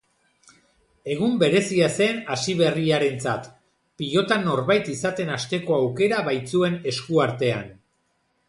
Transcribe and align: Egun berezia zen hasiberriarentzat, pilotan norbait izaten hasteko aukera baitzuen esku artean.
Egun 1.15 1.35
berezia 1.43 1.89
zen 1.99 2.17
hasiberriarentzat, 2.35 3.45
pilotan 4.03 4.49
norbait 4.49 4.91
izaten 4.97 5.33
hasteko 5.37 5.79
aukera 5.81 6.27
baitzuen 6.31 6.81
esku 6.95 7.23
artean. 7.29 7.71